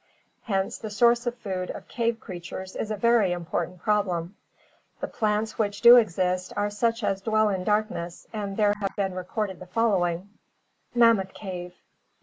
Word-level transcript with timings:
Hence 0.45 0.79
the 0.79 0.89
source 0.89 1.27
of 1.27 1.37
food 1.37 1.69
of 1.69 1.87
cave 1.87 2.19
creatures 2.19 2.75
is 2.75 2.89
a 2.89 2.95
very 2.95 3.31
important 3.33 3.79
problem. 3.83 4.35
The 4.99 5.07
plants 5.07 5.59
which 5.59 5.81
do 5.81 5.97
exist 5.97 6.51
are 6.57 6.71
such 6.71 7.03
as 7.03 7.21
dwell 7.21 7.49
in 7.49 7.63
darkness 7.63 8.25
and 8.33 8.57
there 8.57 8.73
have 8.79 8.95
been 8.95 9.13
recorded 9.13 9.59
the 9.59 9.67
following: 9.67 10.23
372 10.23 10.25
ORGANIC 10.25 10.95
EVOLUTION 10.95 10.99
Mammoth 10.99 11.33
Cave: 11.35 11.73
i. 11.79 11.85